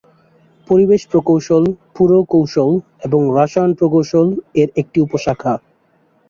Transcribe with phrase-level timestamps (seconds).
[0.67, 1.63] পরিবেশ প্রকৌশল,
[1.95, 2.71] পুরকৌশল
[3.03, 4.27] এবং রসায়ন প্রকৌশল
[4.55, 5.53] এর একটি উপ-শাখা।